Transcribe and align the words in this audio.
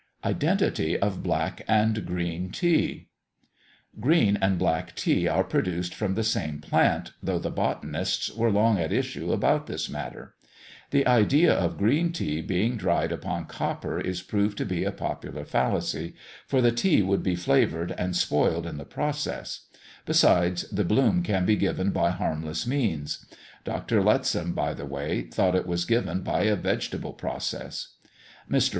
IDENTITY 0.25 0.97
OF 0.97 1.21
BLACK 1.21 1.61
AND 1.67 2.07
GREEN 2.07 2.49
TEA. 2.49 3.05
Green 3.99 4.35
and 4.37 4.57
Black 4.57 4.95
Tea 4.95 5.27
are 5.27 5.43
produced 5.43 5.93
from 5.93 6.15
the 6.15 6.23
same 6.23 6.59
plant, 6.59 7.11
though 7.21 7.37
the 7.37 7.51
botanists 7.51 8.33
were 8.33 8.49
long 8.49 8.79
at 8.79 8.91
issue 8.91 9.31
about 9.31 9.67
this 9.67 9.89
matter. 9.89 10.33
The 10.89 11.05
idea 11.05 11.53
of 11.53 11.77
green 11.77 12.11
tea 12.11 12.41
being 12.41 12.77
dried 12.77 13.11
upon 13.11 13.45
copper 13.45 14.01
is 14.01 14.23
proved 14.23 14.57
to 14.57 14.65
be 14.65 14.85
a 14.85 14.91
popular 14.91 15.45
fallacy, 15.45 16.15
for 16.47 16.61
the 16.63 16.71
tea 16.71 17.03
would 17.03 17.21
be 17.21 17.35
flavoured 17.35 17.91
and 17.95 18.15
spoiled 18.15 18.65
in 18.65 18.77
the 18.79 18.85
process; 18.85 19.67
besides, 20.07 20.67
the 20.71 20.83
bloom 20.83 21.21
can 21.21 21.45
be 21.45 21.55
given 21.55 21.91
by 21.91 22.09
harmless 22.09 22.65
means. 22.65 23.23
Dr. 23.63 24.01
Lettsom, 24.01 24.53
by 24.55 24.73
the 24.73 24.87
way, 24.87 25.21
thought 25.27 25.53
it 25.53 25.67
was 25.67 25.85
given 25.85 26.21
by 26.21 26.45
a 26.45 26.55
vegetable 26.55 27.13
process. 27.13 27.97
Mr. 28.49 28.69